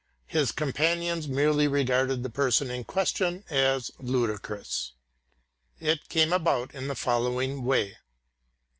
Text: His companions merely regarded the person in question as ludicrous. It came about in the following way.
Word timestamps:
His 0.25 0.51
companions 0.51 1.27
merely 1.27 1.67
regarded 1.67 2.23
the 2.23 2.29
person 2.31 2.71
in 2.71 2.85
question 2.85 3.43
as 3.51 3.91
ludicrous. 3.99 4.93
It 5.79 6.09
came 6.09 6.33
about 6.33 6.73
in 6.73 6.87
the 6.87 6.95
following 6.95 7.63
way. 7.63 7.97